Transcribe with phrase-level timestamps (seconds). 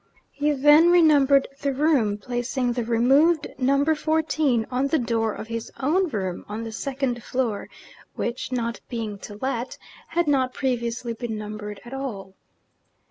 [0.31, 5.45] He then re numbered the room; placing the removed Number Fourteen on the door of
[5.47, 7.69] his own room (on the second floor),
[8.15, 9.77] which, not being to let,
[10.07, 12.33] had not previously been numbered at all.